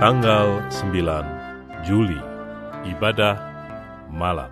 Tanggal 0.00 0.64
9 0.72 1.84
Juli 1.84 2.16
Ibadah 2.88 3.36
Malam 4.08 4.48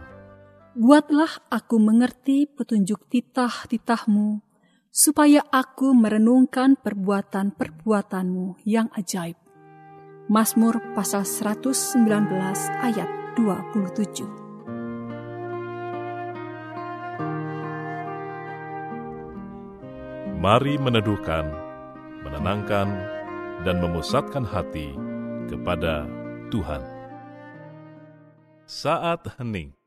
Buatlah 0.76 1.48
aku 1.48 1.80
mengerti 1.80 2.44
petunjuk 2.44 3.08
titah-titahmu, 3.08 4.44
supaya 4.92 5.40
aku 5.48 5.96
merenungkan 5.96 6.76
perbuatan-perbuatanmu 6.76 8.60
yang 8.68 8.92
ajaib. 8.92 9.40
Mazmur 10.28 10.84
pasal 10.92 11.24
119 11.24 11.96
ayat 12.84 13.08
27 13.32 14.28
Mari 20.44 20.76
meneduhkan, 20.76 21.48
menenangkan, 22.20 23.16
dan 23.64 23.80
memusatkan 23.80 24.44
hati 24.44 25.08
kepada 25.48 26.04
Tuhan. 26.52 26.84
Saat 28.68 29.40
hening. 29.40 29.77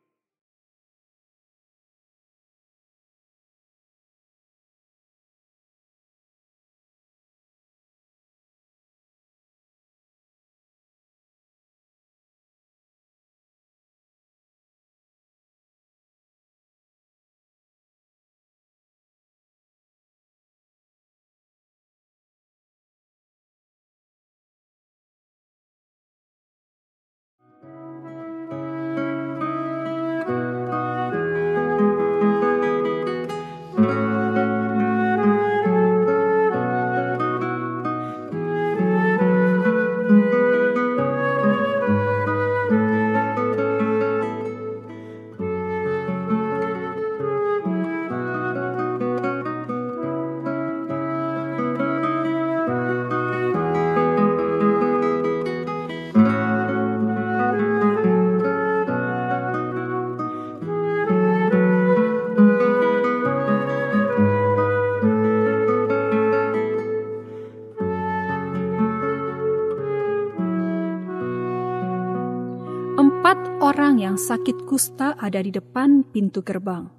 Empat 73.31 73.63
orang 73.63 73.95
yang 73.95 74.17
sakit 74.19 74.67
kusta 74.67 75.15
ada 75.15 75.39
di 75.39 75.55
depan 75.55 76.03
pintu 76.03 76.43
gerbang. 76.43 76.91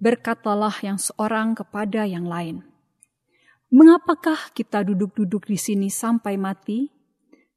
Berkatalah 0.00 0.72
yang 0.80 0.96
seorang 0.96 1.52
kepada 1.52 2.08
yang 2.08 2.24
lain, 2.24 2.64
"Mengapakah 3.68 4.56
kita 4.56 4.80
duduk-duduk 4.80 5.44
di 5.44 5.60
sini 5.60 5.92
sampai 5.92 6.40
mati? 6.40 6.88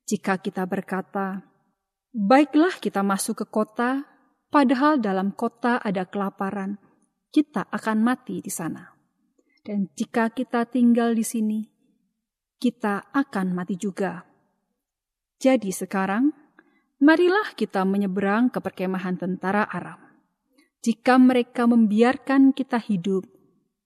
Jika 0.03 0.35
kita 0.35 0.67
berkata, 0.67 1.47
'Baiklah, 2.11 2.83
kita 2.83 3.07
masuk 3.07 3.39
ke 3.39 3.45
kota,' 3.47 4.03
padahal 4.51 4.99
dalam 4.99 5.31
kota 5.31 5.79
ada 5.79 6.03
kelaparan, 6.03 6.75
kita 7.31 7.71
akan 7.71 8.03
mati 8.03 8.43
di 8.43 8.51
sana. 8.51 8.99
Dan 9.63 9.95
jika 9.95 10.27
kita 10.35 10.67
tinggal 10.67 11.15
di 11.15 11.23
sini, 11.23 11.63
kita 12.59 13.15
akan 13.15 13.55
mati 13.55 13.79
juga. 13.79 14.27
Jadi 15.39 15.71
sekarang, 15.71 16.38
marilah 16.99 17.55
kita 17.55 17.87
menyeberang 17.87 18.51
ke 18.51 18.59
perkemahan 18.59 19.15
tentara 19.15 19.65
Aram. 19.67 19.99
Jika 20.79 21.19
mereka 21.19 21.67
membiarkan 21.67 22.55
kita 22.55 22.79
hidup, 22.79 23.27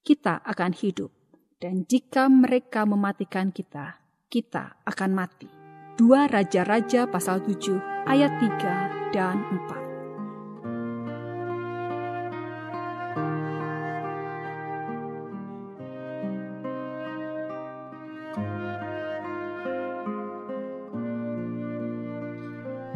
kita 0.05 0.41
akan 0.45 0.73
hidup. 0.77 1.09
Dan 1.57 1.87
jika 1.87 2.27
mereka 2.27 2.83
mematikan 2.83 3.49
kita, 3.49 4.03
kita 4.27 4.83
akan 4.83 5.11
mati. 5.15 5.47
Dua 5.95 6.27
Raja-Raja 6.27 7.07
pasal 7.07 7.39
7 7.45 7.79
ayat 8.09 8.35
3 8.41 9.15
dan 9.15 9.39
4. 9.69 9.82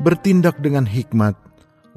Bertindak 0.02 0.62
dengan 0.62 0.85
hikmat, 0.85 1.35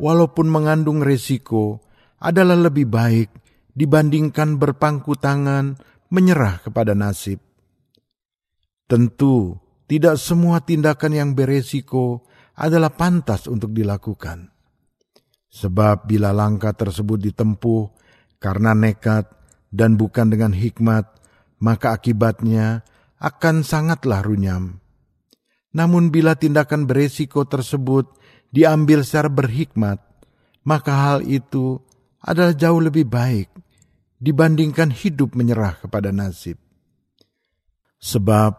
walaupun 0.00 0.48
mengandung 0.48 1.04
resiko, 1.04 1.84
adalah 2.20 2.56
lebih 2.56 2.88
baik 2.88 3.28
dibandingkan 3.72 4.60
berpangku 4.60 5.16
tangan 5.16 5.76
menyerah 6.12 6.60
kepada 6.60 6.92
nasib. 6.92 7.40
Tentu, 8.84 9.56
tidak 9.86 10.18
semua 10.18 10.60
tindakan 10.60 11.12
yang 11.14 11.30
beresiko 11.32 12.26
adalah 12.58 12.92
pantas 12.92 13.46
untuk 13.46 13.72
dilakukan. 13.72 14.50
Sebab 15.50 16.06
bila 16.06 16.30
langkah 16.30 16.74
tersebut 16.74 17.18
ditempuh 17.18 17.82
karena 18.38 18.74
nekat 18.74 19.26
dan 19.70 19.94
bukan 19.94 20.30
dengan 20.30 20.54
hikmat, 20.54 21.06
maka 21.62 21.94
akibatnya 21.94 22.82
akan 23.18 23.62
sangatlah 23.62 24.22
runyam. 24.22 24.82
Namun 25.70 26.10
bila 26.10 26.34
tindakan 26.34 26.86
beresiko 26.86 27.46
tersebut 27.46 28.10
diambil 28.50 29.06
secara 29.06 29.30
berhikmat, 29.30 30.02
maka 30.66 30.92
hal 30.92 31.18
itu 31.22 31.78
adalah 32.20 32.52
jauh 32.52 32.82
lebih 32.82 33.06
baik 33.06 33.48
dibandingkan 34.20 34.92
hidup 34.92 35.32
menyerah 35.38 35.78
kepada 35.80 36.12
nasib. 36.12 36.58
Sebab 38.00 38.52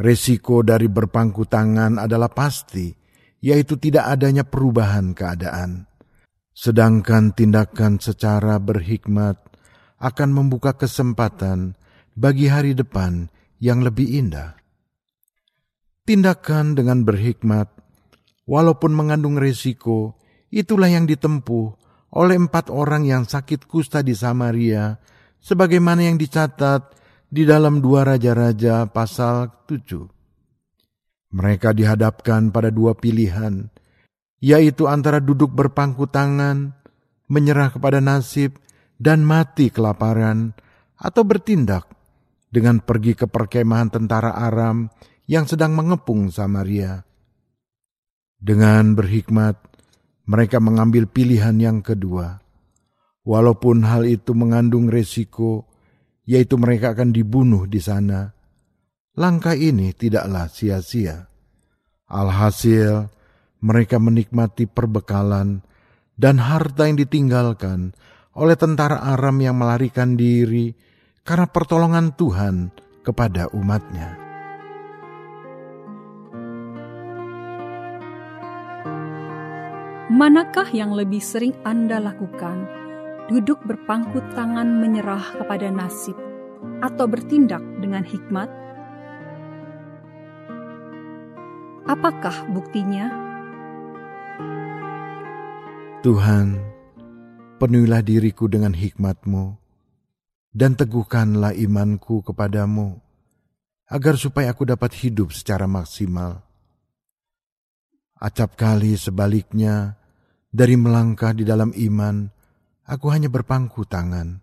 resiko 0.00 0.64
dari 0.64 0.90
berpangku 0.90 1.46
tangan 1.46 2.02
adalah 2.02 2.32
pasti, 2.32 2.90
yaitu 3.44 3.76
tidak 3.78 4.10
adanya 4.10 4.42
perubahan 4.42 5.12
keadaan. 5.12 5.86
Sedangkan 6.54 7.34
tindakan 7.34 7.98
secara 7.98 8.56
berhikmat 8.62 9.36
akan 9.98 10.30
membuka 10.30 10.74
kesempatan 10.74 11.74
bagi 12.14 12.46
hari 12.46 12.72
depan 12.72 13.26
yang 13.58 13.82
lebih 13.82 14.06
indah. 14.06 14.63
Tindakan 16.04 16.76
dengan 16.76 17.00
berhikmat, 17.00 17.72
walaupun 18.44 18.92
mengandung 18.92 19.40
resiko, 19.40 20.20
itulah 20.52 20.92
yang 20.92 21.08
ditempuh 21.08 21.80
oleh 22.12 22.36
empat 22.36 22.68
orang 22.68 23.08
yang 23.08 23.24
sakit 23.24 23.64
kusta 23.64 24.04
di 24.04 24.12
Samaria, 24.12 25.00
sebagaimana 25.40 26.04
yang 26.04 26.20
dicatat 26.20 26.92
di 27.32 27.48
dalam 27.48 27.80
dua 27.80 28.04
raja-raja 28.04 28.84
pasal 28.92 29.64
7. 29.64 31.32
Mereka 31.32 31.72
dihadapkan 31.72 32.52
pada 32.52 32.68
dua 32.68 32.92
pilihan, 32.92 33.72
yaitu 34.44 34.84
antara 34.84 35.24
duduk 35.24 35.56
berpangku 35.56 36.04
tangan, 36.04 36.76
menyerah 37.32 37.72
kepada 37.72 38.04
nasib, 38.04 38.60
dan 39.00 39.24
mati 39.24 39.72
kelaparan, 39.72 40.52
atau 41.00 41.24
bertindak 41.24 41.88
dengan 42.52 42.84
pergi 42.84 43.16
ke 43.16 43.24
perkemahan 43.24 43.88
tentara 43.88 44.36
Aram 44.36 44.92
yang 45.24 45.48
sedang 45.48 45.72
mengepung 45.72 46.28
Samaria. 46.28 47.04
Dengan 48.36 48.92
berhikmat, 48.92 49.56
mereka 50.28 50.60
mengambil 50.60 51.08
pilihan 51.08 51.56
yang 51.56 51.78
kedua. 51.80 52.40
Walaupun 53.24 53.88
hal 53.88 54.04
itu 54.04 54.36
mengandung 54.36 54.92
resiko, 54.92 55.64
yaitu 56.28 56.60
mereka 56.60 56.92
akan 56.92 57.12
dibunuh 57.12 57.64
di 57.64 57.80
sana, 57.80 58.28
langkah 59.16 59.56
ini 59.56 59.96
tidaklah 59.96 60.48
sia-sia. 60.52 61.24
Alhasil, 62.04 63.08
mereka 63.64 63.96
menikmati 63.96 64.68
perbekalan 64.68 65.64
dan 66.20 66.36
harta 66.36 66.84
yang 66.84 67.00
ditinggalkan 67.00 67.96
oleh 68.36 68.60
tentara 68.60 69.00
Aram 69.16 69.40
yang 69.40 69.56
melarikan 69.56 70.20
diri 70.20 70.76
karena 71.24 71.48
pertolongan 71.48 72.12
Tuhan 72.12 72.76
kepada 73.00 73.48
umatnya. 73.56 74.23
Manakah 80.14 80.70
yang 80.70 80.94
lebih 80.94 81.18
sering 81.18 81.58
Anda 81.66 81.98
lakukan? 81.98 82.70
Duduk 83.26 83.58
berpangku 83.66 84.22
tangan 84.38 84.78
menyerah 84.78 85.42
kepada 85.42 85.74
nasib 85.74 86.14
atau 86.78 87.10
bertindak 87.10 87.58
dengan 87.82 88.06
hikmat? 88.06 88.46
Apakah 91.90 92.46
buktinya? 92.46 93.10
Tuhan, 96.06 96.62
penuhilah 97.58 98.06
diriku 98.06 98.46
dengan 98.46 98.70
hikmat-Mu, 98.70 99.58
dan 100.54 100.78
teguhkanlah 100.78 101.58
imanku 101.58 102.22
kepadamu, 102.22 103.02
agar 103.90 104.14
supaya 104.14 104.54
aku 104.54 104.62
dapat 104.62 104.94
hidup 104.94 105.34
secara 105.34 105.66
maksimal. 105.66 106.46
Acap 108.14 108.54
kali 108.54 108.94
sebaliknya, 108.94 110.03
dari 110.54 110.78
melangkah 110.78 111.34
di 111.34 111.42
dalam 111.42 111.74
iman, 111.74 112.30
aku 112.86 113.10
hanya 113.10 113.26
berpangku 113.26 113.82
tangan, 113.90 114.38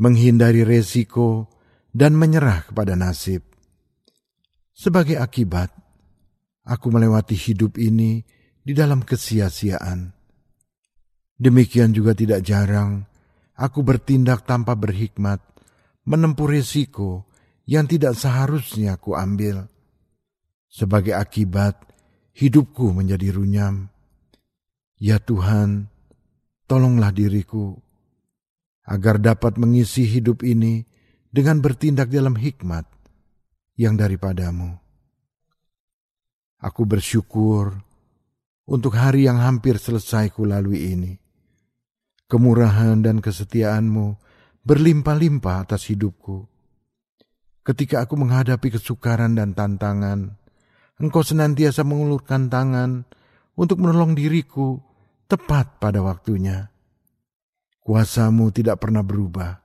menghindari 0.00 0.64
resiko, 0.64 1.52
dan 1.92 2.16
menyerah 2.16 2.64
kepada 2.72 2.96
nasib. 2.96 3.44
Sebagai 4.72 5.20
akibat, 5.20 5.68
aku 6.64 6.88
melewati 6.88 7.36
hidup 7.36 7.76
ini 7.76 8.24
di 8.64 8.72
dalam 8.72 9.04
kesia-siaan. 9.04 10.16
Demikian 11.36 11.92
juga 11.92 12.16
tidak 12.16 12.40
jarang 12.40 13.04
aku 13.56 13.80
bertindak 13.80 14.44
tanpa 14.44 14.76
berhikmat, 14.76 15.40
menempuh 16.04 16.46
resiko 16.46 17.26
yang 17.64 17.88
tidak 17.88 18.14
seharusnya 18.14 19.00
aku 19.00 19.16
ambil. 19.16 19.66
Sebagai 20.68 21.16
akibat, 21.16 21.80
hidupku 22.36 22.92
menjadi 22.92 23.32
runyam. 23.32 23.88
Ya 24.96 25.20
Tuhan, 25.20 25.92
tolonglah 26.64 27.12
diriku 27.12 27.76
agar 28.88 29.20
dapat 29.20 29.60
mengisi 29.60 30.08
hidup 30.08 30.40
ini 30.40 30.88
dengan 31.28 31.60
bertindak 31.60 32.08
dalam 32.08 32.32
hikmat 32.32 32.88
yang 33.76 34.00
daripadamu. 34.00 34.72
Aku 36.64 36.88
bersyukur 36.88 37.76
untuk 38.64 38.96
hari 38.96 39.28
yang 39.28 39.36
hampir 39.36 39.76
selesai 39.76 40.32
kulalui 40.32 40.96
ini. 40.96 41.12
Kemurahan 42.24 43.04
dan 43.04 43.20
kesetiaanmu 43.20 44.16
berlimpah-limpah 44.64 45.68
atas 45.68 45.92
hidupku. 45.92 46.48
Ketika 47.60 48.00
aku 48.00 48.16
menghadapi 48.16 48.72
kesukaran 48.72 49.36
dan 49.36 49.52
tantangan, 49.52 50.40
engkau 50.96 51.20
senantiasa 51.20 51.84
mengulurkan 51.84 52.48
tangan 52.48 53.04
untuk 53.58 53.82
menolong 53.84 54.16
diriku 54.16 54.85
tepat 55.26 55.82
pada 55.82 56.02
waktunya. 56.02 56.70
Kuasamu 57.82 58.50
tidak 58.50 58.82
pernah 58.82 59.02
berubah, 59.02 59.62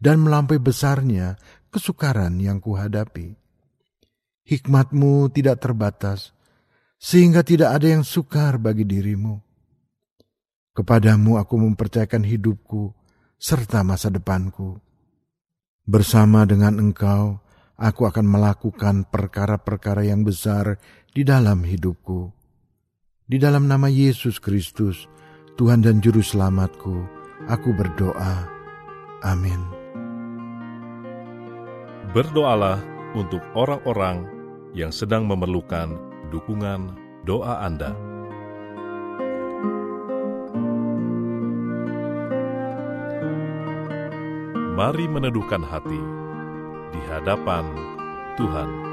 dan 0.00 0.20
melampaui 0.24 0.60
besarnya 0.60 1.36
kesukaran 1.68 2.40
yang 2.40 2.60
kuhadapi. 2.60 3.36
Hikmatmu 4.48 5.28
tidak 5.32 5.60
terbatas, 5.60 6.32
sehingga 6.96 7.44
tidak 7.44 7.76
ada 7.76 8.00
yang 8.00 8.04
sukar 8.04 8.56
bagi 8.56 8.88
dirimu. 8.88 9.40
Kepadamu 10.72 11.36
aku 11.36 11.54
mempercayakan 11.60 12.24
hidupku 12.24 12.96
serta 13.36 13.84
masa 13.84 14.08
depanku. 14.08 14.80
Bersama 15.84 16.48
dengan 16.48 16.80
engkau, 16.80 17.40
aku 17.76 18.08
akan 18.08 18.24
melakukan 18.24 19.04
perkara-perkara 19.08 20.08
yang 20.08 20.24
besar 20.24 20.80
di 21.12 21.26
dalam 21.26 21.64
hidupku 21.64 22.39
di 23.30 23.38
dalam 23.38 23.70
nama 23.70 23.86
Yesus 23.86 24.42
Kristus, 24.42 25.06
Tuhan 25.54 25.86
dan 25.86 26.02
Juru 26.02 26.18
Selamatku, 26.18 27.06
aku 27.46 27.70
berdoa. 27.78 28.50
Amin. 29.22 29.62
Berdoalah 32.10 32.82
untuk 33.14 33.38
orang-orang 33.54 34.26
yang 34.74 34.90
sedang 34.90 35.30
memerlukan 35.30 35.94
dukungan 36.34 36.98
doa 37.22 37.62
Anda. 37.62 37.94
Mari 44.74 45.06
meneduhkan 45.06 45.62
hati 45.62 46.02
di 46.90 47.00
hadapan 47.06 47.62
Tuhan. 48.34 48.89